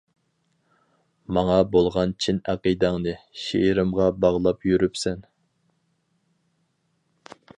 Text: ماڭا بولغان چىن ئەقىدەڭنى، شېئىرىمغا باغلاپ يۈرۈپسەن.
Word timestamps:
ماڭا 1.37 1.57
بولغان 1.75 2.13
چىن 2.25 2.39
ئەقىدەڭنى، 2.53 3.13
شېئىرىمغا 3.43 4.09
باغلاپ 4.25 4.67
يۈرۈپسەن. 4.73 5.23